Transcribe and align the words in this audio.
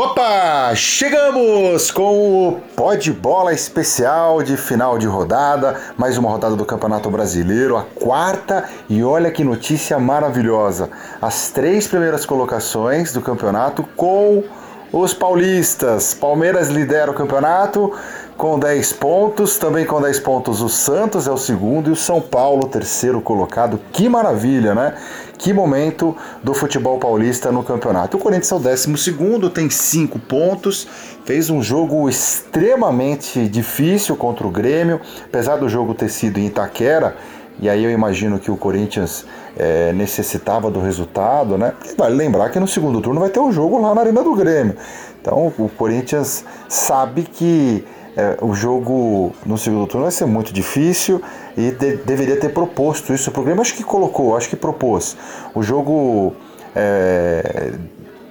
Opa! 0.00 0.76
Chegamos 0.76 1.90
com 1.90 2.50
o 2.50 2.60
Pod 2.76 3.12
Bola 3.14 3.52
especial 3.52 4.44
de 4.44 4.56
final 4.56 4.96
de 4.96 5.08
rodada, 5.08 5.76
mais 5.96 6.16
uma 6.16 6.30
rodada 6.30 6.54
do 6.54 6.64
Campeonato 6.64 7.10
Brasileiro, 7.10 7.76
a 7.76 7.82
quarta, 7.82 8.68
e 8.88 9.02
olha 9.02 9.28
que 9.32 9.42
notícia 9.42 9.98
maravilhosa. 9.98 10.88
As 11.20 11.50
três 11.50 11.88
primeiras 11.88 12.24
colocações 12.24 13.12
do 13.12 13.20
campeonato 13.20 13.82
com 13.96 14.44
os 14.92 15.12
paulistas. 15.12 16.14
Palmeiras 16.14 16.68
lidera 16.68 17.10
o 17.10 17.14
campeonato 17.14 17.92
com 18.36 18.58
10 18.58 18.92
pontos, 18.94 19.58
também 19.58 19.84
com 19.84 20.00
10 20.00 20.20
pontos 20.20 20.62
o 20.62 20.68
Santos 20.68 21.26
é 21.26 21.30
o 21.30 21.36
segundo 21.36 21.90
e 21.90 21.92
o 21.92 21.96
São 21.96 22.20
Paulo 22.20 22.66
o 22.66 22.68
terceiro 22.68 23.20
colocado. 23.20 23.80
Que 23.92 24.08
maravilha, 24.08 24.74
né? 24.74 24.94
Que 25.36 25.52
momento 25.52 26.16
do 26.42 26.54
futebol 26.54 26.98
paulista 26.98 27.50
no 27.50 27.62
campeonato. 27.62 28.16
O 28.16 28.20
Corinthians 28.20 28.52
é 28.52 28.54
o 28.54 28.58
décimo 28.58 28.96
segundo, 28.96 29.50
tem 29.50 29.68
5 29.68 30.18
pontos, 30.20 30.86
fez 31.24 31.50
um 31.50 31.62
jogo 31.62 32.08
extremamente 32.08 33.48
difícil 33.48 34.16
contra 34.16 34.46
o 34.46 34.50
Grêmio, 34.50 35.00
apesar 35.24 35.56
do 35.56 35.68
jogo 35.68 35.94
ter 35.94 36.08
sido 36.08 36.38
em 36.38 36.46
Itaquera, 36.46 37.16
e 37.60 37.68
aí 37.68 37.82
eu 37.82 37.90
imagino 37.90 38.38
que 38.38 38.50
o 38.50 38.56
Corinthians 38.56 39.26
é, 39.56 39.92
necessitava 39.92 40.70
do 40.70 40.80
resultado, 40.80 41.58
né? 41.58 41.72
E 41.90 41.96
vale 41.96 42.14
lembrar 42.14 42.50
que 42.50 42.60
no 42.60 42.68
segundo 42.68 43.00
turno 43.00 43.20
vai 43.20 43.30
ter 43.30 43.40
um 43.40 43.50
jogo 43.50 43.80
lá 43.80 43.94
na 43.94 44.00
Arena 44.02 44.22
do 44.22 44.34
Grêmio. 44.34 44.76
Então 45.20 45.52
o 45.58 45.68
Corinthians 45.68 46.44
sabe 46.68 47.22
que 47.22 47.84
é, 48.16 48.36
o 48.40 48.54
jogo 48.54 49.32
no 49.44 49.58
segundo 49.58 49.86
turno 49.86 50.02
vai 50.04 50.12
ser 50.12 50.26
muito 50.26 50.52
difícil 50.52 51.20
e 51.56 51.70
de, 51.70 51.96
deveria 51.98 52.38
ter 52.38 52.50
proposto 52.50 53.12
isso. 53.12 53.30
O 53.30 53.32
programa 53.32 53.62
acho 53.62 53.74
que 53.74 53.82
colocou, 53.82 54.36
acho 54.36 54.48
que 54.48 54.56
propôs. 54.56 55.16
O 55.54 55.62
jogo. 55.62 56.34
É, 56.74 57.72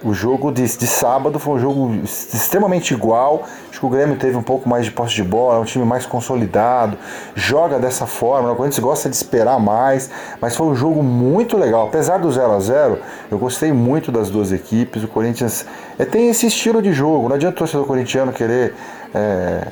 o 0.02 0.14
jogo 0.14 0.52
de, 0.52 0.62
de, 0.62 0.86
sábado 0.86 1.38
foi 1.38 1.54
um 1.54 1.58
jogo 1.58 2.00
extremamente 2.04 2.94
igual. 2.94 3.42
Acho 3.68 3.80
que 3.80 3.86
o 3.86 3.88
Grêmio 3.88 4.16
teve 4.16 4.36
um 4.36 4.42
pouco 4.42 4.68
mais 4.68 4.84
de 4.84 4.92
posse 4.92 5.14
de 5.14 5.24
bola, 5.24 5.56
é 5.56 5.60
um 5.60 5.64
time 5.64 5.84
mais 5.84 6.06
consolidado, 6.06 6.96
joga 7.34 7.78
dessa 7.78 8.06
forma. 8.06 8.52
O 8.52 8.56
Corinthians 8.56 8.78
gosta 8.78 9.08
de 9.08 9.16
esperar 9.16 9.58
mais, 9.58 10.10
mas 10.40 10.56
foi 10.56 10.66
um 10.66 10.74
jogo 10.74 11.02
muito 11.02 11.56
legal. 11.56 11.88
Apesar 11.88 12.18
do 12.18 12.30
0 12.30 12.52
a 12.52 12.60
0 12.60 12.98
eu 13.30 13.38
gostei 13.38 13.72
muito 13.72 14.12
das 14.12 14.30
duas 14.30 14.52
equipes. 14.52 15.02
O 15.02 15.08
Corinthians 15.08 15.66
é, 15.98 16.04
tem 16.04 16.28
esse 16.28 16.46
estilo 16.46 16.80
de 16.80 16.92
jogo. 16.92 17.28
Não 17.28 17.34
adianta 17.34 17.56
o 17.56 17.58
torcedor 17.58 17.86
corintiano 17.86 18.32
querer 18.32 18.74
é, 19.12 19.66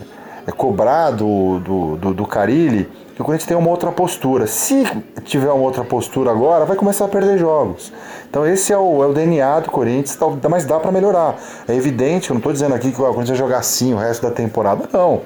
é 0.47 0.53
cobrar 0.53 1.13
do, 1.13 1.61
do, 1.61 1.97
do, 1.97 2.15
do 2.15 2.27
Carilli 2.27 3.06
que 3.17 3.23
o 3.23 3.25
Corinthians 3.25 3.49
tem 3.49 3.57
uma 3.57 3.71
outra 3.71 3.91
postura. 3.91 4.47
Se 4.47 4.85
tiver 5.25 5.51
uma 5.51 5.65
outra 5.65 5.83
postura 5.83 6.31
agora, 6.31 6.67
vai 6.67 6.77
começar 6.77 7.07
a 7.07 7.09
perder 7.09 7.39
jogos. 7.39 7.91
Então 8.29 8.47
esse 8.47 8.75
é 8.75 8.77
o, 8.77 9.03
é 9.03 9.07
o 9.07 9.15
DNA 9.15 9.61
do 9.61 9.71
Corinthians, 9.71 10.19
mas 10.51 10.67
dá 10.67 10.79
para 10.79 10.93
melhorar. 10.93 11.35
É 11.67 11.75
evidente, 11.75 12.29
eu 12.29 12.35
não 12.35 12.41
estou 12.41 12.53
dizendo 12.53 12.75
aqui 12.75 12.93
que 12.93 13.01
o 13.01 13.05
Corinthians 13.05 13.31
vai 13.31 13.39
jogar 13.39 13.59
assim 13.59 13.95
o 13.95 13.97
resto 13.97 14.21
da 14.21 14.31
temporada, 14.31 14.87
não. 14.93 15.23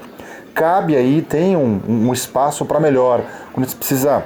Cabe 0.53 0.95
aí, 0.95 1.21
tem 1.21 1.57
um, 1.57 1.81
um 1.85 2.13
espaço 2.13 2.65
para 2.65 2.79
melhor. 2.79 3.19
O 3.49 3.55
Corinthians 3.55 3.73
precisa 3.73 4.23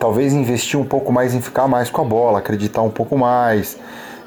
talvez 0.00 0.32
investir 0.32 0.80
um 0.80 0.84
pouco 0.84 1.12
mais 1.12 1.34
em 1.34 1.42
ficar 1.42 1.68
mais 1.68 1.90
com 1.90 2.00
a 2.00 2.04
bola, 2.04 2.38
acreditar 2.38 2.80
um 2.80 2.90
pouco 2.90 3.18
mais, 3.18 3.76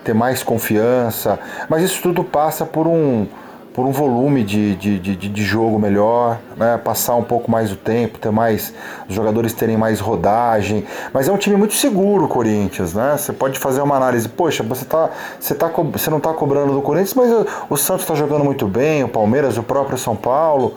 ter 0.03 0.13
mais 0.13 0.43
confiança. 0.43 1.39
Mas 1.67 1.81
isso 1.81 1.99
tudo 2.03 2.23
passa 2.23 2.67
por 2.67 2.85
um 2.85 3.25
por 3.73 3.85
um 3.85 3.91
volume 3.91 4.43
de, 4.43 4.75
de, 4.75 4.99
de, 4.99 5.15
de, 5.15 5.43
jogo 5.43 5.79
melhor, 5.79 6.39
né? 6.57 6.77
passar 6.83 7.15
um 7.15 7.23
pouco 7.23 7.49
mais 7.49 7.71
o 7.71 7.75
tempo, 7.75 8.17
ter 8.17 8.31
mais 8.31 8.73
os 9.07 9.15
jogadores 9.15 9.53
terem 9.53 9.77
mais 9.77 9.99
rodagem. 9.99 10.85
Mas 11.13 11.27
é 11.27 11.31
um 11.31 11.37
time 11.37 11.55
muito 11.55 11.73
seguro 11.73 12.25
o 12.25 12.27
Corinthians, 12.27 12.93
né? 12.93 13.15
Você 13.17 13.31
pode 13.31 13.59
fazer 13.59 13.81
uma 13.81 13.95
análise, 13.95 14.27
poxa, 14.27 14.63
você, 14.63 14.85
tá, 14.85 15.09
você, 15.39 15.53
tá, 15.53 15.71
você 15.91 16.09
não 16.09 16.17
está 16.17 16.33
cobrando 16.33 16.73
do 16.73 16.81
Corinthians, 16.81 17.13
mas 17.13 17.31
o, 17.69 17.77
Santos 17.77 18.03
está 18.03 18.15
jogando 18.15 18.43
muito 18.43 18.67
bem, 18.67 19.03
o 19.03 19.07
Palmeiras, 19.09 19.57
o 19.57 19.63
próprio 19.63 19.97
São 19.97 20.15
Paulo. 20.15 20.75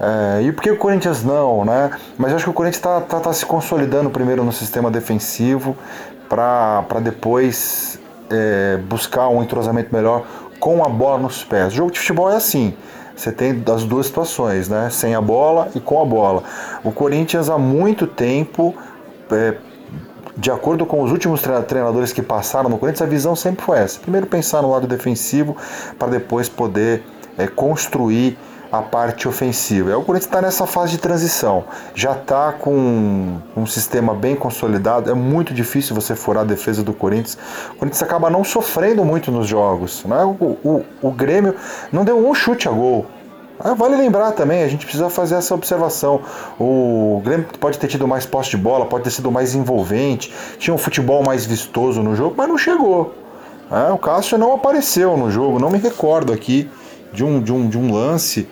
É, 0.00 0.42
e 0.42 0.52
por 0.52 0.62
que 0.62 0.70
o 0.70 0.76
Corinthians 0.78 1.22
não, 1.22 1.64
né? 1.64 1.90
Mas 2.16 2.30
eu 2.30 2.36
acho 2.36 2.44
que 2.46 2.50
o 2.50 2.54
Corinthians 2.54 2.78
está 2.78 3.00
tá, 3.02 3.20
tá 3.20 3.32
se 3.32 3.44
consolidando 3.44 4.08
primeiro 4.08 4.42
no 4.42 4.52
sistema 4.52 4.90
defensivo 4.90 5.76
para 6.28 7.00
depois 7.02 7.98
é, 8.30 8.78
buscar 8.88 9.28
um 9.28 9.42
entrosamento 9.42 9.94
melhor 9.94 10.24
com 10.58 10.84
a 10.84 10.88
bola 10.88 11.18
nos 11.18 11.42
pés. 11.42 11.72
O 11.72 11.76
jogo 11.76 11.90
de 11.90 11.98
futebol 11.98 12.30
é 12.30 12.36
assim. 12.36 12.74
Você 13.16 13.32
tem 13.32 13.62
as 13.74 13.84
duas 13.84 14.06
situações, 14.06 14.68
né? 14.68 14.88
Sem 14.90 15.14
a 15.14 15.20
bola 15.20 15.68
e 15.74 15.80
com 15.80 16.00
a 16.00 16.04
bola. 16.04 16.42
O 16.82 16.90
Corinthians 16.90 17.50
há 17.50 17.58
muito 17.58 18.06
tempo, 18.06 18.74
é, 19.30 19.56
de 20.36 20.50
acordo 20.50 20.86
com 20.86 21.02
os 21.02 21.12
últimos 21.12 21.42
treinadores 21.66 22.12
que 22.12 22.22
passaram 22.22 22.70
no 22.70 22.78
Corinthians, 22.78 23.02
a 23.02 23.10
visão 23.10 23.36
sempre 23.36 23.62
foi 23.62 23.78
essa. 23.78 23.98
Primeiro 24.00 24.26
pensar 24.26 24.62
no 24.62 24.70
lado 24.70 24.86
defensivo 24.86 25.56
para 25.98 26.08
depois 26.08 26.48
poder 26.48 27.02
é, 27.36 27.46
construir 27.46 28.38
a 28.70 28.82
parte 28.82 29.26
ofensiva. 29.26 29.96
O 29.96 30.04
Corinthians 30.04 30.26
está 30.26 30.40
nessa 30.40 30.66
fase 30.66 30.92
de 30.92 30.98
transição, 30.98 31.64
já 31.94 32.12
está 32.12 32.52
com 32.52 33.38
um 33.56 33.66
sistema 33.66 34.14
bem 34.14 34.36
consolidado. 34.36 35.10
É 35.10 35.14
muito 35.14 35.52
difícil 35.52 35.94
você 35.94 36.14
furar 36.14 36.44
a 36.44 36.46
defesa 36.46 36.82
do 36.82 36.92
Corinthians. 36.92 37.36
O 37.72 37.76
Corinthians 37.76 38.02
acaba 38.02 38.30
não 38.30 38.44
sofrendo 38.44 39.04
muito 39.04 39.30
nos 39.32 39.46
jogos. 39.46 40.04
Né? 40.04 40.24
O, 40.24 40.56
o, 40.64 40.84
o 41.02 41.10
Grêmio 41.10 41.54
não 41.92 42.04
deu 42.04 42.16
um 42.16 42.34
chute 42.34 42.68
a 42.68 42.72
gol. 42.72 43.06
Vale 43.76 43.94
lembrar 43.94 44.32
também, 44.32 44.62
a 44.62 44.68
gente 44.68 44.86
precisa 44.86 45.10
fazer 45.10 45.34
essa 45.34 45.54
observação. 45.54 46.22
O 46.58 47.20
Grêmio 47.22 47.46
pode 47.60 47.78
ter 47.78 47.88
tido 47.88 48.08
mais 48.08 48.24
posse 48.24 48.48
de 48.48 48.56
bola, 48.56 48.86
pode 48.86 49.04
ter 49.04 49.10
sido 49.10 49.30
mais 49.30 49.54
envolvente, 49.54 50.32
tinha 50.58 50.72
um 50.72 50.78
futebol 50.78 51.22
mais 51.22 51.44
vistoso 51.44 52.02
no 52.02 52.16
jogo, 52.16 52.34
mas 52.38 52.48
não 52.48 52.56
chegou. 52.56 53.14
É, 53.70 53.92
o 53.92 53.98
Cássio 53.98 54.38
não 54.38 54.54
apareceu 54.54 55.14
no 55.14 55.30
jogo, 55.30 55.58
não 55.58 55.68
me 55.68 55.78
recordo 55.78 56.32
aqui 56.32 56.70
de 57.12 57.22
um, 57.22 57.40
de 57.40 57.52
um, 57.52 57.68
de 57.68 57.76
um 57.76 57.92
lance 57.92 58.48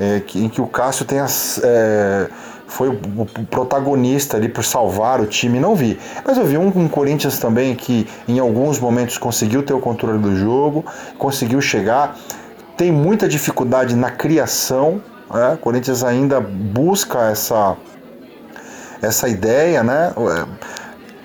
é, 0.00 0.22
em 0.34 0.48
que 0.48 0.60
o 0.60 0.66
Cássio 0.66 1.06
as, 1.22 1.60
é, 1.62 2.28
foi 2.66 2.88
o, 2.88 2.92
o, 2.92 3.26
protagonista 3.46 4.36
ali 4.36 4.48
por 4.48 4.62
salvar 4.62 5.20
o 5.20 5.26
time, 5.26 5.58
não 5.58 5.74
vi. 5.74 5.98
Mas 6.24 6.36
eu 6.36 6.44
vi 6.44 6.56
um, 6.56 6.68
um, 6.68 6.88
Corinthians 6.88 7.38
também 7.38 7.74
que 7.74 8.06
em 8.28 8.38
alguns 8.38 8.78
momentos 8.78 9.18
conseguiu 9.18 9.62
ter 9.62 9.72
o 9.72 9.80
controle 9.80 10.18
do 10.18 10.36
jogo, 10.36 10.84
conseguiu 11.18 11.60
chegar, 11.60 12.16
tem 12.76 12.92
muita 12.92 13.26
dificuldade 13.26 13.96
na 13.96 14.10
criação. 14.10 15.02
Né? 15.32 15.54
O 15.54 15.58
Corinthians 15.58 16.04
ainda 16.04 16.40
busca 16.40 17.30
essa, 17.30 17.76
essa 19.02 19.28
ideia, 19.28 19.82
né? 19.82 20.12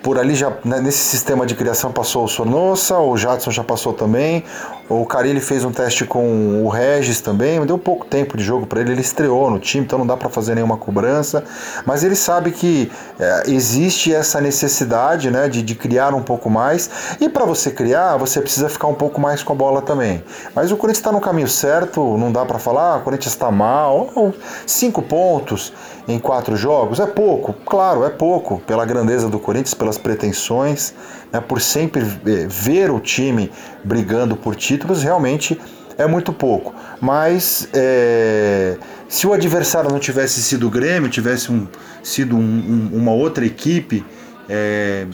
por 0.04 0.20
ali 0.20 0.36
já 0.36 0.52
né, 0.66 0.82
nesse 0.82 1.00
sistema 1.00 1.46
de 1.46 1.56
criação 1.56 1.92
passou 1.92 2.26
o 2.26 2.28
Sornossa, 2.28 2.98
o 3.00 3.18
Jadson 3.18 3.52
já 3.52 3.64
passou 3.64 3.94
também, 3.94 4.44
o 4.90 5.06
Carilli 5.06 5.40
fez 5.40 5.64
um 5.64 5.72
teste 5.72 6.06
com 6.06 6.64
o 6.64 6.70
Regis 6.70 7.22
também, 7.22 7.66
deu 7.66 7.78
pouco 7.78 8.06
tempo 8.06 8.36
de 8.36 8.44
jogo 8.44 8.68
para 8.68 8.82
ele, 8.82 8.92
ele 8.92 9.02
estreou 9.02 9.50
no 9.50 9.60
time, 9.60 9.86
então 9.86 9.98
não 9.98 10.06
dá 10.06 10.18
para 10.18 10.30
fazer 10.30 10.56
nenhuma 10.56 10.78
cobrança, 10.78 11.44
mas 11.86 12.04
ele 12.04 12.16
sabe 12.16 12.52
que 12.52 12.92
é, 13.20 13.44
existe 13.48 14.14
essa 14.14 14.42
necessidade 14.42 15.32
né, 15.32 15.48
de, 15.48 15.62
de 15.62 15.74
criar 15.74 16.14
um 16.14 16.22
pouco 16.22 16.50
mais, 16.50 16.90
e 17.20 17.30
para 17.30 17.46
você 17.46 17.72
criar, 17.72 18.18
você 18.18 18.42
precisa 18.42 18.68
ficar 18.68 18.88
um 18.88 18.94
pouco 18.94 19.20
mais 19.22 19.42
com 19.42 19.54
a 19.54 19.56
bola 19.56 19.82
também. 19.82 20.24
Mas 20.54 20.72
o 20.72 20.76
Corinthians 20.76 21.00
está 21.00 21.12
no 21.12 21.22
caminho 21.22 21.48
certo, 21.48 22.18
não 22.18 22.32
dá 22.32 22.46
para 22.46 22.60
falar, 22.60 22.96
ah, 22.96 22.98
o 22.98 23.02
Corinthians 23.02 23.34
está 23.34 23.50
mal, 23.50 24.34
cinco 24.66 25.02
pontos 25.02 25.72
em 26.08 26.20
quatro 26.20 26.56
jogos 26.56 27.00
é 27.00 27.06
pouco, 27.06 27.54
claro, 27.66 28.04
é 28.04 28.10
pouco, 28.10 28.60
pela 28.60 28.86
grandeza 28.86 29.30
do 29.30 29.40
Corinthians, 29.40 29.74
pelas 29.74 29.98
pretensões, 29.98 30.94
né, 31.32 31.40
por 31.40 31.62
sempre 31.62 32.02
eh, 32.02 32.46
ver 32.48 32.92
o 32.92 33.00
time 33.00 33.52
brigando 33.84 34.36
por 34.36 34.56
títulos, 34.74 35.04
realmente 35.04 35.60
é 35.98 36.08
muito 36.08 36.34
pouco. 36.34 36.74
Mas 37.00 37.68
é, 37.74 38.78
se 39.08 39.28
o 39.28 39.34
adversário 39.34 39.90
não 39.92 40.00
tivesse 40.00 40.42
sido 40.42 40.68
o 40.68 40.70
Grêmio, 40.70 41.10
tivesse 41.10 41.52
um, 41.52 41.68
sido 42.02 42.36
um, 42.36 42.40
um, 42.40 42.98
uma 42.98 43.12
outra 43.12 43.46
equipe, 43.46 44.06
é, 44.50 45.06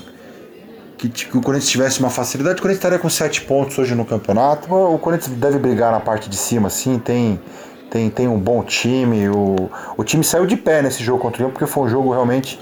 que, 0.97 1.09
que, 1.09 1.37
o 1.37 1.41
Corinthians 1.41 1.69
tivesse 1.69 1.99
uma 1.99 2.09
facilidade, 2.09 2.59
o 2.59 2.61
Corinthians 2.61 2.79
estaria 2.79 3.00
com 3.00 3.09
sete 3.09 3.41
pontos 3.41 3.77
hoje 3.77 3.95
no 3.95 4.06
campeonato. 4.06 4.73
O 4.73 4.97
Corinthians 4.97 5.35
deve 5.38 5.57
brigar 5.57 5.91
na 5.91 6.00
parte 6.00 6.29
de 6.29 6.38
cima, 6.38 6.69
sim, 6.69 7.00
tem 7.00 7.39
tem, 7.89 8.09
tem 8.09 8.27
um 8.27 8.39
bom 8.39 8.63
time. 8.63 9.27
O, 9.29 9.69
o 9.97 10.03
time 10.03 10.23
saiu 10.23 10.45
de 10.45 10.55
pé 10.55 10.81
nesse 10.81 11.03
jogo 11.03 11.19
contra 11.19 11.39
o 11.39 11.41
Leão 11.41 11.51
porque 11.51 11.65
foi 11.65 11.83
um 11.83 11.89
jogo 11.89 12.12
realmente 12.12 12.59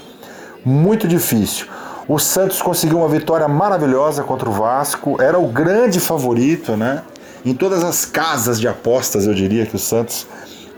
muito 0.64 1.06
difícil. 1.06 1.66
O 2.08 2.18
Santos 2.18 2.62
conseguiu 2.62 2.98
uma 2.98 3.08
vitória 3.08 3.46
maravilhosa 3.46 4.22
contra 4.22 4.48
o 4.48 4.52
Vasco, 4.52 5.20
era 5.20 5.38
o 5.38 5.46
grande 5.46 6.00
favorito, 6.00 6.74
né? 6.74 7.02
Em 7.44 7.52
todas 7.52 7.84
as 7.84 8.06
casas 8.06 8.58
de 8.58 8.66
apostas, 8.66 9.26
eu 9.26 9.34
diria 9.34 9.66
que 9.66 9.76
o 9.76 9.78
Santos 9.78 10.26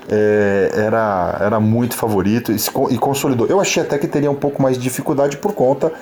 é, 0.09 0.73
era, 0.75 1.39
era 1.41 1.61
muito 1.61 1.95
favorito 1.95 2.51
e, 2.51 2.57
e, 2.91 2.99
consolidou. 2.99 3.47
Eu 3.47 3.61
achei 3.61 3.81
até 3.81 3.97
que 3.97 4.09
teria 4.09 4.29
um 4.29 4.35
pouco 4.35 4.61
mais 4.61 4.77
de 4.77 4.83
dificuldade 4.83 5.37
por 5.37 5.53
conta 5.53 5.93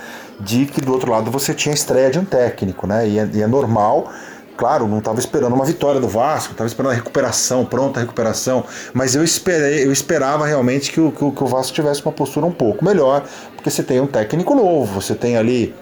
de 0.41 0.65
que 0.65 0.81
do 0.81 0.95
outro 0.95 1.13
lado 1.13 1.31
você 1.31 1.53
tinha 1.53 1.75
a 1.75 1.77
estreia 1.77 2.11
de 2.11 2.19
um 2.19 2.25
técnico, 2.25 2.87
né? 2.87 3.07
E 3.07 3.19
é, 3.19 3.29
e 3.35 3.43
é 3.43 3.47
normal 3.47 4.11
Claro, 4.59 4.89
não 4.89 4.99
estava 4.99 5.21
esperando 5.21 5.55
uma 5.55 5.65
vitória 5.65 6.01
do 6.01 6.09
Vasco, 6.09 6.51
estava 6.51 6.67
esperando 6.67 6.91
a 6.91 6.95
recuperação, 6.97 7.65
pronta 7.65 8.01
a 8.01 8.03
recuperação, 8.03 8.65
mas 8.93 9.15
eu, 9.15 9.23
esperei, 9.23 9.87
eu 9.87 9.93
esperava 9.93 10.45
realmente 10.45 10.91
que 10.91 11.01
o, 11.01 11.13
que 11.13 11.45
o 11.45 11.47
Vasco 11.47 11.73
tivesse 11.73 12.05
uma 12.05 12.11
postura 12.11 12.45
um 12.45 12.51
pouco 12.51 12.85
melhor, 12.85 13.23
porque 13.69 13.71
você 13.71 13.83
tem 13.83 14.01
um 14.01 14.07
técnico 14.07 14.55
novo, 14.55 15.01
você 15.01 15.15
tem 15.15 15.37
ali 15.37 15.75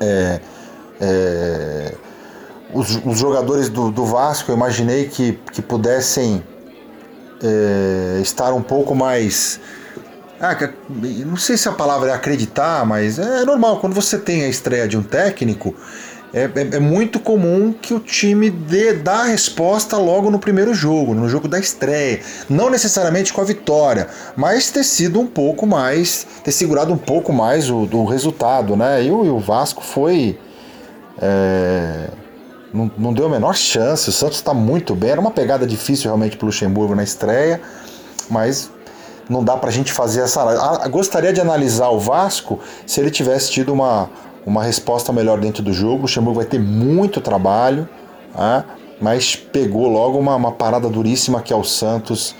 é, 0.00 0.40
é, 1.00 1.94
os, 2.74 3.00
os 3.04 3.18
jogadores 3.18 3.68
do, 3.68 3.90
do, 3.90 4.04
Vasco, 4.04 4.50
eu 4.50 4.56
imaginei 4.56 5.08
que, 5.08 5.38
que 5.52 5.62
pudessem 5.62 6.42
é, 7.42 8.20
estar 8.20 8.52
um 8.52 8.62
pouco 8.62 8.94
mais. 8.94 9.60
Ah, 10.40 10.56
não 11.26 11.36
sei 11.36 11.56
se 11.56 11.68
a 11.68 11.72
palavra 11.72 12.10
é 12.10 12.14
acreditar, 12.14 12.84
mas 12.84 13.18
é 13.18 13.44
normal. 13.44 13.80
Quando 13.80 13.94
você 13.94 14.18
tem 14.18 14.44
a 14.44 14.48
estreia 14.48 14.86
de 14.86 14.96
um 14.96 15.02
técnico, 15.02 15.74
é, 16.32 16.42
é, 16.42 16.76
é, 16.76 16.78
muito 16.78 17.18
comum 17.18 17.72
que 17.72 17.94
o 17.94 18.00
time 18.00 18.50
dê, 18.50 18.92
dá 18.92 19.20
a 19.20 19.24
resposta 19.24 19.96
logo 19.96 20.30
no 20.30 20.38
primeiro 20.38 20.74
jogo, 20.74 21.14
no 21.14 21.28
jogo 21.28 21.48
da 21.48 21.58
estreia. 21.58 22.20
Não 22.48 22.68
necessariamente 22.68 23.32
com 23.32 23.40
a 23.40 23.44
vitória, 23.44 24.08
mas 24.36 24.70
ter 24.70 24.84
sido 24.84 25.20
um 25.20 25.26
pouco 25.26 25.66
mais, 25.66 26.26
ter 26.44 26.52
segurado 26.52 26.92
um 26.92 26.98
pouco 26.98 27.32
mais 27.32 27.70
o, 27.70 27.88
o 27.90 28.04
resultado, 28.04 28.76
né? 28.76 29.04
E 29.04 29.10
o, 29.10 29.24
e 29.24 29.30
o 29.30 29.38
Vasco 29.38 29.82
foi. 29.82 30.38
É, 31.20 32.10
não, 32.74 32.90
não, 32.98 33.12
deu 33.14 33.24
a 33.26 33.30
menor 33.30 33.56
chance. 33.56 34.10
O 34.10 34.12
Santos 34.12 34.36
está 34.36 34.52
muito 34.52 34.94
bem. 34.94 35.10
Era 35.10 35.20
uma 35.20 35.30
pegada 35.30 35.66
difícil 35.66 36.04
realmente 36.04 36.36
para 36.36 36.44
o 36.44 36.48
Luxemburgo 36.48 36.94
na 36.94 37.02
estreia, 37.02 37.58
mas 38.28 38.70
não 39.30 39.42
dá 39.42 39.56
para 39.56 39.70
a 39.70 39.72
gente 39.72 39.94
fazer 39.94 40.20
essa. 40.20 40.42
Ah, 40.42 40.86
gostaria 40.88 41.32
de 41.32 41.40
analisar 41.40 41.88
o 41.88 41.98
Vasco 41.98 42.60
se 42.86 43.00
ele 43.00 43.10
tivesse 43.10 43.50
tido 43.50 43.72
uma 43.72 44.10
uma 44.46 44.62
resposta 44.62 45.12
melhor 45.12 45.38
dentro 45.38 45.62
do 45.62 45.72
jogo. 45.72 45.98
O 45.98 46.02
Luxemburgo 46.02 46.40
vai 46.40 46.46
ter 46.46 46.58
muito 46.58 47.20
trabalho, 47.20 47.88
né? 48.34 48.64
mas 49.00 49.36
pegou 49.36 49.88
logo 49.88 50.18
uma, 50.18 50.34
uma, 50.34 50.52
parada 50.52 50.88
duríssima 50.88 51.40
que 51.40 51.52
é 51.52 51.56
o 51.56 51.64
Santos 51.64 52.34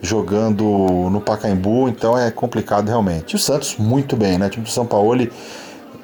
jogando 0.00 0.64
no 1.10 1.20
Pacaembu, 1.20 1.88
então 1.88 2.18
é 2.18 2.30
complicado 2.30 2.88
realmente. 2.88 3.32
E 3.32 3.36
o 3.36 3.38
Santos 3.38 3.76
muito 3.78 4.16
bem, 4.16 4.38
né? 4.38 4.46
O 4.46 4.50
time 4.50 4.64
do 4.64 4.70
São 4.70 4.84
Paulo 4.84 5.26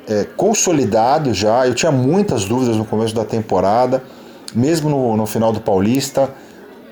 é, 0.08 0.24
consolidado 0.36 1.32
já. 1.34 1.66
Eu 1.66 1.74
tinha 1.74 1.92
muitas 1.92 2.44
dúvidas 2.44 2.76
no 2.76 2.84
começo 2.84 3.14
da 3.14 3.24
temporada, 3.24 4.02
mesmo 4.54 4.88
no, 4.88 5.16
no 5.16 5.26
final 5.26 5.52
do 5.52 5.60
Paulista. 5.60 6.30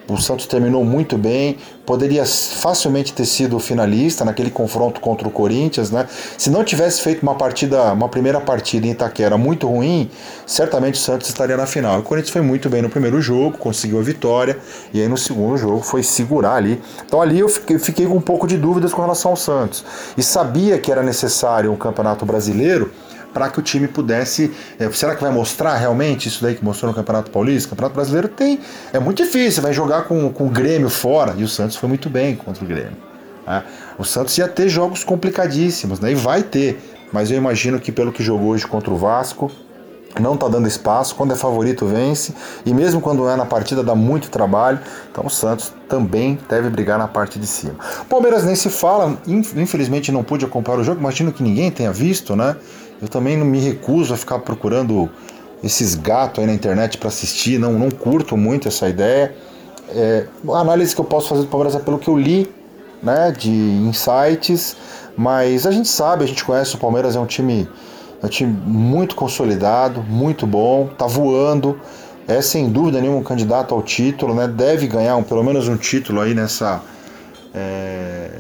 O 0.09 0.17
Santos 0.17 0.47
terminou 0.47 0.83
muito 0.85 1.19
bem, 1.19 1.59
poderia 1.85 2.25
facilmente 2.25 3.13
ter 3.13 3.27
sido 3.27 3.59
finalista 3.59 4.25
naquele 4.25 4.51
confronto 4.51 5.01
contra 5.01 5.29
o 5.29 5.31
Corinthians, 5.31 5.91
né? 5.91 6.07
Se 6.39 6.49
não 6.49 6.65
tivesse 6.65 7.03
feito 7.03 7.23
uma 7.23 7.35
partida, 7.35 7.93
uma 7.93 8.09
primeira 8.09 8.41
partida 8.41 8.87
em 8.87 8.91
Itaquera 8.91 9.37
muito 9.37 9.69
ruim, 9.69 10.11
certamente 10.47 10.95
o 10.95 10.99
Santos 10.99 11.29
estaria 11.29 11.59
na 11.59 11.67
final. 11.67 12.01
O 12.01 12.03
Corinthians 12.03 12.33
foi 12.33 12.41
muito 12.41 12.71
bem 12.71 12.81
no 12.81 12.89
primeiro 12.89 13.21
jogo, 13.21 13.59
conseguiu 13.59 13.99
a 13.99 14.03
vitória, 14.03 14.59
e 14.95 15.01
aí 15.03 15.09
no 15.09 15.19
segundo 15.19 15.59
jogo 15.59 15.83
foi 15.83 16.03
segurar 16.03 16.55
ali. 16.55 16.81
Então 17.05 17.21
ali 17.21 17.39
eu 17.41 17.49
fiquei, 17.49 17.79
fiquei 17.79 18.07
com 18.07 18.17
um 18.17 18.21
pouco 18.21 18.47
de 18.47 18.57
dúvidas 18.57 18.95
com 18.95 19.03
relação 19.03 19.33
ao 19.33 19.37
Santos. 19.37 19.85
E 20.17 20.23
sabia 20.23 20.79
que 20.79 20.91
era 20.91 21.03
necessário 21.03 21.71
um 21.71 21.77
campeonato 21.77 22.25
brasileiro 22.25 22.91
para 23.38 23.50
que 23.50 23.61
o 23.61 23.62
time 23.62 23.87
pudesse. 23.87 24.52
É, 24.81 24.90
será 24.90 25.14
que 25.14 25.23
vai 25.23 25.31
mostrar 25.31 25.76
realmente 25.76 26.26
isso 26.26 26.43
daí 26.43 26.56
que 26.56 26.64
mostrou 26.64 26.90
no 26.90 26.96
Campeonato 26.96 27.31
Paulista? 27.31 27.69
O 27.69 27.70
Campeonato 27.70 27.94
Brasileiro 27.94 28.26
tem. 28.26 28.58
É 28.93 28.99
muito 28.99 29.23
difícil, 29.23 29.62
vai 29.62 29.73
jogar 29.73 30.02
com, 30.02 30.32
com 30.32 30.46
o 30.46 30.50
Grêmio 30.50 30.90
fora. 30.90 31.35
E 31.38 31.44
o 31.44 31.49
Santos 31.49 31.76
foi 31.76 31.88
muito 31.88 32.11
bem 32.11 32.35
contra 32.35 32.64
o 32.64 32.67
Grêmio. 32.67 32.96
Né? 33.46 33.62
O 33.96 34.05
Santos 34.05 34.37
ia 34.37 34.49
ter 34.49 34.69
jogos 34.69 35.05
complicadíssimos, 35.05 36.00
né? 36.00 36.11
E 36.11 36.14
vai 36.17 36.43
ter. 36.43 36.82
Mas 37.12 37.31
eu 37.31 37.37
imagino 37.37 37.79
que 37.79 37.93
pelo 37.93 38.11
que 38.11 38.25
jogou 38.25 38.49
hoje 38.49 38.67
contra 38.67 38.90
o 38.90 38.96
Vasco, 38.96 39.52
não 40.20 40.35
está 40.35 40.49
dando 40.49 40.67
espaço, 40.67 41.14
quando 41.14 41.32
é 41.32 41.37
favorito 41.37 41.87
vence, 41.87 42.35
e 42.67 42.75
mesmo 42.75 43.00
quando 43.00 43.29
é 43.29 43.37
na 43.37 43.46
partida 43.46 43.85
dá 43.85 43.94
muito 43.94 44.31
trabalho, 44.31 44.81
então 45.11 45.25
o 45.25 45.31
Santos 45.31 45.73
também 45.88 46.37
deve 46.49 46.69
brigar 46.70 46.99
na 46.99 47.06
parte 47.06 47.38
de 47.38 47.46
cima. 47.46 47.76
Palmeiras 48.08 48.44
nem 48.44 48.56
se 48.56 48.69
fala, 48.69 49.17
infelizmente 49.26 50.11
não 50.11 50.25
pude 50.25 50.44
acompanhar 50.44 50.81
o 50.81 50.85
jogo, 50.85 50.99
imagino 51.00 51.32
que 51.32 51.43
ninguém 51.43 51.70
tenha 51.70 51.93
visto, 51.93 52.35
né? 52.35 52.56
Eu 53.00 53.09
também 53.09 53.37
não 53.37 53.47
me 53.47 53.61
recuso 53.61 54.12
a 54.12 54.17
ficar 54.17 54.41
procurando 54.41 55.09
esses 55.62 55.95
gatos 55.95 56.41
aí 56.41 56.47
na 56.47 56.55
internet 56.55 56.99
para 56.99 57.09
assistir, 57.09 57.59
não, 57.59 57.73
não 57.73 57.91
curto 57.91 58.37
muito 58.37 58.69
essa 58.69 58.89
ideia. 58.89 59.35
É, 59.91 60.27
a 60.49 60.59
análise 60.59 60.95
que 60.95 61.00
eu 61.00 61.05
posso 61.05 61.29
fazer 61.29 61.43
do 61.43 61.49
Palmeiras 61.49 61.75
é 61.75 61.79
pelo 61.79 61.99
que 61.99 62.09
eu 62.09 62.17
li, 62.17 62.53
né, 63.03 63.33
de 63.37 63.50
insights, 63.50 64.77
mas 65.17 65.67
a 65.67 65.71
gente 65.71 65.89
sabe, 65.89 66.25
a 66.25 66.27
gente 66.27 66.45
conhece 66.45 66.75
o 66.75 66.79
Palmeiras, 66.79 67.17
é 67.17 67.21
um 67.21 67.27
time, 67.27 67.69
é 68.23 68.27
um 68.27 68.29
time 68.29 68.53
muito 68.53 69.15
consolidado, 69.15 70.03
muito 70.03 70.47
bom, 70.47 70.89
tá 70.89 71.06
voando, 71.06 71.81
é 72.27 72.43
sem 72.43 72.69
dúvida 72.69 73.00
nenhuma 73.00 73.21
um 73.21 73.23
candidato 73.23 73.75
ao 73.75 73.83
título, 73.83 74.35
né, 74.35 74.47
deve 74.47 74.87
ganhar 74.87 75.17
um, 75.17 75.23
pelo 75.23 75.43
menos 75.43 75.69
um 75.69 75.77
título 75.77 76.21
aí 76.21 76.35
nessa, 76.35 76.83
é, 77.55 78.31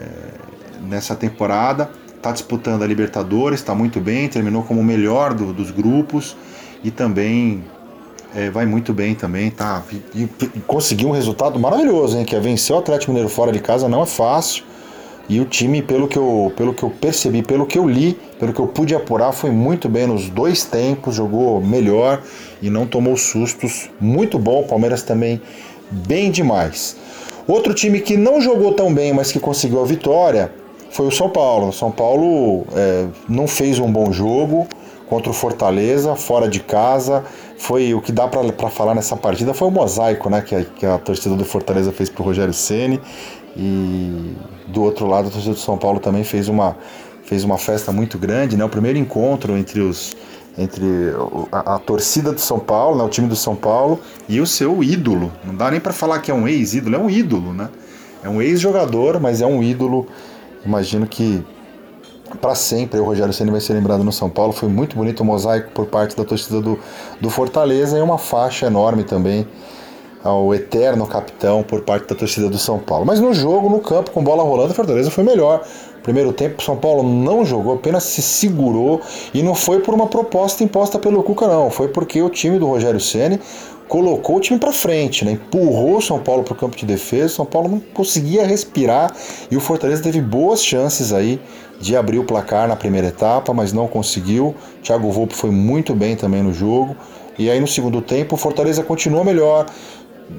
nessa 0.82 1.14
temporada 1.14 1.88
está 2.18 2.32
disputando 2.32 2.82
a 2.82 2.86
Libertadores, 2.86 3.60
está 3.60 3.74
muito 3.74 4.00
bem, 4.00 4.28
terminou 4.28 4.62
como 4.62 4.80
o 4.80 4.84
melhor 4.84 5.32
do, 5.32 5.52
dos 5.52 5.70
grupos 5.70 6.36
e 6.84 6.90
também 6.90 7.64
é, 8.34 8.50
vai 8.50 8.66
muito 8.66 8.92
bem 8.92 9.14
também, 9.14 9.50
tá? 9.50 9.82
E, 10.14 10.22
e, 10.22 10.60
conseguiu 10.66 11.08
um 11.08 11.12
resultado 11.12 11.58
maravilhoso, 11.58 12.18
hein? 12.18 12.24
Que 12.24 12.36
é 12.36 12.40
vencer 12.40 12.74
o 12.74 12.78
Atlético 12.78 13.12
Mineiro 13.12 13.30
fora 13.30 13.50
de 13.50 13.60
casa 13.60 13.88
não 13.88 14.02
é 14.02 14.06
fácil. 14.06 14.64
E 15.28 15.40
o 15.40 15.44
time, 15.44 15.82
pelo 15.82 16.08
que, 16.08 16.16
eu, 16.16 16.52
pelo 16.56 16.72
que 16.72 16.82
eu 16.82 16.88
percebi, 16.88 17.42
pelo 17.42 17.66
que 17.66 17.78
eu 17.78 17.86
li, 17.86 18.18
pelo 18.38 18.52
que 18.52 18.60
eu 18.60 18.66
pude 18.66 18.94
apurar, 18.94 19.32
foi 19.32 19.50
muito 19.50 19.86
bem 19.86 20.06
nos 20.06 20.28
dois 20.30 20.64
tempos, 20.64 21.14
jogou 21.14 21.60
melhor 21.60 22.22
e 22.62 22.70
não 22.70 22.86
tomou 22.86 23.14
sustos. 23.16 23.90
Muito 24.00 24.38
bom, 24.38 24.60
o 24.62 24.66
Palmeiras 24.66 25.02
também 25.02 25.40
bem 25.90 26.30
demais. 26.30 26.96
Outro 27.46 27.74
time 27.74 28.00
que 28.00 28.16
não 28.16 28.40
jogou 28.40 28.72
tão 28.72 28.92
bem, 28.92 29.12
mas 29.12 29.30
que 29.30 29.38
conseguiu 29.38 29.82
a 29.82 29.84
vitória 29.84 30.50
foi 30.90 31.06
o 31.06 31.10
São 31.10 31.28
Paulo. 31.28 31.68
O 31.68 31.72
São 31.72 31.90
Paulo 31.90 32.66
é, 32.74 33.06
não 33.28 33.46
fez 33.46 33.78
um 33.78 33.90
bom 33.90 34.12
jogo 34.12 34.66
contra 35.08 35.30
o 35.30 35.34
Fortaleza, 35.34 36.14
fora 36.14 36.48
de 36.48 36.60
casa. 36.60 37.24
Foi 37.56 37.94
o 37.94 38.00
que 38.00 38.12
dá 38.12 38.28
para 38.28 38.70
falar 38.70 38.94
nessa 38.94 39.16
partida 39.16 39.52
foi 39.52 39.68
o 39.68 39.70
mosaico 39.70 40.30
né, 40.30 40.42
que, 40.42 40.54
a, 40.54 40.64
que 40.64 40.86
a 40.86 40.98
torcida 40.98 41.34
do 41.34 41.44
Fortaleza 41.44 41.90
fez 41.92 42.08
para 42.08 42.22
o 42.22 42.24
Rogério 42.24 42.54
Ceni 42.54 43.00
e 43.56 44.34
do 44.68 44.82
outro 44.82 45.06
lado 45.06 45.28
a 45.28 45.30
torcida 45.30 45.54
do 45.54 45.60
São 45.60 45.76
Paulo 45.76 45.98
também 45.98 46.22
fez 46.22 46.48
uma, 46.48 46.76
fez 47.24 47.42
uma 47.42 47.58
festa 47.58 47.90
muito 47.90 48.16
grande, 48.16 48.56
né? 48.56 48.64
O 48.64 48.68
primeiro 48.68 48.98
encontro 48.98 49.56
entre 49.56 49.80
os 49.80 50.16
entre 50.56 50.84
a, 51.52 51.76
a, 51.76 51.78
torcida 51.78 52.32
do 52.32 52.40
São 52.40 52.58
Paulo, 52.58 52.98
né, 52.98 53.04
o 53.04 53.08
time 53.08 53.28
do 53.28 53.36
São 53.36 53.54
Paulo 53.54 54.00
e 54.28 54.40
o 54.40 54.46
seu 54.46 54.82
ídolo. 54.82 55.30
Não 55.44 55.54
dá 55.54 55.70
nem 55.70 55.78
para 55.78 55.92
falar 55.92 56.18
que 56.18 56.32
é 56.32 56.34
um 56.34 56.48
ex-ídolo, 56.48 56.96
é 56.96 56.98
um 56.98 57.08
ídolo, 57.08 57.54
né? 57.54 57.68
É 58.24 58.28
um 58.28 58.42
ex-jogador, 58.42 59.20
mas 59.20 59.40
é 59.40 59.46
um 59.46 59.62
ídolo 59.62 60.08
imagino 60.64 61.06
que 61.06 61.44
para 62.40 62.54
sempre 62.54 63.00
o 63.00 63.04
Rogério 63.04 63.32
Ceni 63.32 63.50
vai 63.50 63.60
ser 63.60 63.72
lembrado 63.72 64.04
no 64.04 64.12
São 64.12 64.28
Paulo. 64.28 64.52
Foi 64.52 64.68
muito 64.68 64.96
bonito 64.96 65.20
o 65.20 65.24
mosaico 65.24 65.70
por 65.72 65.86
parte 65.86 66.16
da 66.16 66.24
torcida 66.24 66.60
do, 66.60 66.78
do 67.20 67.30
Fortaleza 67.30 67.98
e 67.98 68.02
uma 68.02 68.18
faixa 68.18 68.66
enorme 68.66 69.04
também 69.04 69.46
ao 70.22 70.52
eterno 70.54 71.06
capitão 71.06 71.62
por 71.62 71.82
parte 71.82 72.08
da 72.08 72.14
torcida 72.14 72.48
do 72.48 72.58
São 72.58 72.78
Paulo. 72.78 73.06
Mas 73.06 73.20
no 73.20 73.32
jogo, 73.32 73.68
no 73.68 73.80
campo, 73.80 74.10
com 74.10 74.22
bola 74.22 74.42
rolando, 74.42 74.72
o 74.72 74.74
Fortaleza 74.74 75.10
foi 75.10 75.24
melhor. 75.24 75.64
Primeiro 76.02 76.32
tempo, 76.32 76.62
São 76.62 76.76
Paulo 76.76 77.02
não 77.02 77.44
jogou, 77.44 77.74
apenas 77.74 78.04
se 78.04 78.22
segurou 78.22 79.00
e 79.34 79.42
não 79.42 79.54
foi 79.54 79.80
por 79.80 79.94
uma 79.94 80.06
proposta 80.06 80.64
imposta 80.64 80.98
pelo 80.98 81.22
Cuca, 81.22 81.46
não. 81.46 81.70
Foi 81.70 81.88
porque 81.88 82.20
o 82.22 82.30
time 82.30 82.58
do 82.58 82.66
Rogério 82.66 83.00
Ceni 83.00 83.40
colocou 83.88 84.36
o 84.36 84.40
time 84.40 84.58
para 84.60 84.72
frente, 84.72 85.24
né? 85.24 85.32
empurrou 85.32 85.96
o 85.96 86.02
São 86.02 86.18
Paulo 86.18 86.44
para 86.44 86.52
o 86.52 86.56
campo 86.56 86.76
de 86.76 86.84
defesa. 86.84 87.34
São 87.34 87.46
Paulo 87.46 87.68
não 87.68 87.80
conseguia 87.80 88.46
respirar 88.46 89.14
e 89.50 89.56
o 89.56 89.60
Fortaleza 89.60 90.02
teve 90.02 90.20
boas 90.20 90.62
chances 90.62 91.12
aí 91.12 91.40
de 91.80 91.96
abrir 91.96 92.18
o 92.18 92.24
placar 92.24 92.68
na 92.68 92.76
primeira 92.76 93.08
etapa, 93.08 93.52
mas 93.54 93.72
não 93.72 93.88
conseguiu. 93.88 94.54
Thiago 94.82 95.10
Volpe 95.10 95.34
foi 95.34 95.50
muito 95.50 95.94
bem 95.94 96.16
também 96.16 96.42
no 96.42 96.52
jogo. 96.52 96.94
E 97.38 97.48
aí 97.48 97.60
no 97.60 97.68
segundo 97.68 98.02
tempo 98.02 98.34
o 98.34 98.38
Fortaleza 98.38 98.82
continuou 98.82 99.24
melhor. 99.24 99.66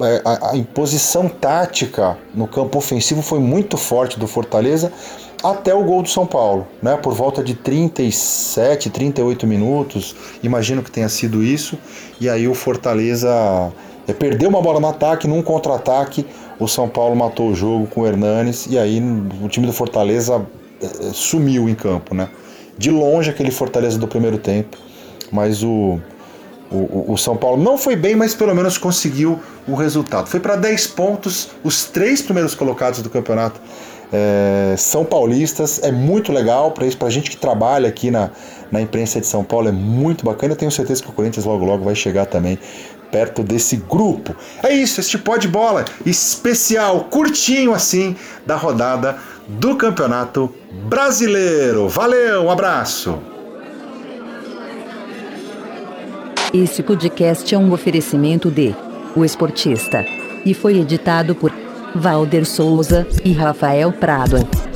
É, 0.00 0.22
a, 0.24 0.50
a 0.52 0.56
imposição 0.56 1.28
tática 1.28 2.16
no 2.32 2.46
campo 2.46 2.78
ofensivo 2.78 3.22
foi 3.22 3.40
muito 3.40 3.76
forte 3.76 4.20
do 4.20 4.28
Fortaleza 4.28 4.92
até 5.42 5.74
o 5.74 5.82
gol 5.82 6.02
do 6.02 6.08
São 6.08 6.26
Paulo, 6.26 6.66
né? 6.82 6.96
Por 6.96 7.14
volta 7.14 7.42
de 7.42 7.54
37, 7.54 8.90
38 8.90 9.46
minutos, 9.46 10.14
imagino 10.42 10.82
que 10.82 10.90
tenha 10.90 11.08
sido 11.08 11.42
isso. 11.42 11.78
E 12.20 12.28
aí 12.28 12.46
o 12.46 12.54
Fortaleza 12.54 13.72
é, 14.06 14.12
perdeu 14.12 14.48
uma 14.48 14.60
bola 14.60 14.80
no 14.80 14.88
ataque, 14.88 15.26
num 15.26 15.42
contra-ataque, 15.42 16.26
o 16.58 16.68
São 16.68 16.88
Paulo 16.88 17.16
matou 17.16 17.50
o 17.50 17.54
jogo 17.54 17.86
com 17.86 18.02
o 18.02 18.06
Hernanes 18.06 18.66
e 18.68 18.78
aí 18.78 19.02
o 19.42 19.48
time 19.48 19.66
do 19.66 19.72
Fortaleza 19.72 20.46
é, 20.80 20.84
é, 20.84 21.12
sumiu 21.12 21.68
em 21.68 21.74
campo, 21.74 22.14
né? 22.14 22.28
De 22.76 22.90
longe 22.90 23.30
aquele 23.30 23.50
Fortaleza 23.50 23.98
do 23.98 24.08
primeiro 24.08 24.38
tempo, 24.38 24.76
mas 25.32 25.62
o, 25.62 26.00
o, 26.70 27.12
o 27.12 27.16
São 27.16 27.36
Paulo 27.36 27.62
não 27.62 27.78
foi 27.78 27.96
bem, 27.96 28.14
mas 28.14 28.34
pelo 28.34 28.54
menos 28.54 28.76
conseguiu 28.76 29.38
o 29.66 29.74
resultado. 29.74 30.28
Foi 30.28 30.40
para 30.40 30.56
10 30.56 30.86
pontos, 30.88 31.48
os 31.62 31.84
três 31.84 32.20
primeiros 32.20 32.54
colocados 32.54 33.00
do 33.02 33.08
campeonato 33.08 33.60
é, 34.12 34.74
são 34.76 35.04
paulistas, 35.04 35.80
é 35.82 35.92
muito 35.92 36.32
legal 36.32 36.72
para 36.72 36.86
isso, 36.86 36.96
para 36.96 37.08
gente 37.10 37.30
que 37.30 37.36
trabalha 37.36 37.88
aqui 37.88 38.10
na, 38.10 38.30
na 38.70 38.80
imprensa 38.80 39.20
de 39.20 39.26
São 39.26 39.44
Paulo, 39.44 39.68
é 39.68 39.72
muito 39.72 40.24
bacana. 40.24 40.52
Eu 40.52 40.56
tenho 40.56 40.70
certeza 40.70 41.02
que 41.02 41.08
o 41.08 41.12
Corinthians 41.12 41.44
logo 41.44 41.64
logo 41.64 41.84
vai 41.84 41.94
chegar 41.94 42.26
também 42.26 42.58
perto 43.10 43.42
desse 43.42 43.76
grupo. 43.76 44.34
É 44.62 44.72
isso, 44.72 45.00
este 45.00 45.18
pó 45.18 45.36
de 45.36 45.48
bola 45.48 45.84
especial, 46.06 47.04
curtinho 47.04 47.74
assim, 47.74 48.16
da 48.46 48.56
rodada 48.56 49.16
do 49.48 49.76
Campeonato 49.76 50.52
Brasileiro. 50.88 51.88
Valeu, 51.88 52.44
um 52.44 52.50
abraço! 52.50 53.18
Esse 56.52 56.82
podcast 56.82 57.54
é 57.54 57.58
um 57.58 57.72
oferecimento 57.72 58.50
de 58.50 58.74
O 59.14 59.24
Esportista 59.24 60.04
e 60.44 60.52
foi 60.52 60.78
editado 60.78 61.34
por 61.34 61.52
Valder 61.94 62.46
Souza 62.46 63.06
e 63.24 63.32
Rafael 63.32 63.92
Prado. 63.92 64.69